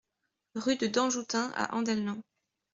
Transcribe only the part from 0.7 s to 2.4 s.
de Danjoutin à Andelnans